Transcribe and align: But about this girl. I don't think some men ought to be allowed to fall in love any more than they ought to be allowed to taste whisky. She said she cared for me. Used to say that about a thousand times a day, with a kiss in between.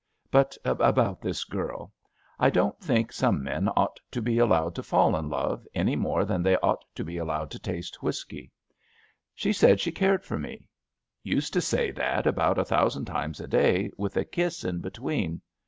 But 0.31 0.57
about 0.65 1.21
this 1.21 1.43
girl. 1.43 1.93
I 2.39 2.49
don't 2.49 2.75
think 2.79 3.11
some 3.13 3.43
men 3.43 3.69
ought 3.77 3.99
to 4.09 4.19
be 4.19 4.39
allowed 4.39 4.73
to 4.73 4.81
fall 4.81 5.15
in 5.15 5.29
love 5.29 5.67
any 5.75 5.95
more 5.95 6.25
than 6.25 6.41
they 6.41 6.55
ought 6.57 6.83
to 6.95 7.03
be 7.03 7.17
allowed 7.17 7.51
to 7.51 7.59
taste 7.59 8.01
whisky. 8.01 8.51
She 9.35 9.53
said 9.53 9.79
she 9.79 9.91
cared 9.91 10.23
for 10.25 10.39
me. 10.39 10.63
Used 11.21 11.53
to 11.53 11.61
say 11.61 11.91
that 11.91 12.25
about 12.25 12.57
a 12.57 12.65
thousand 12.65 13.05
times 13.05 13.39
a 13.39 13.47
day, 13.47 13.91
with 13.95 14.17
a 14.17 14.25
kiss 14.25 14.63
in 14.63 14.79
between. 14.79 15.39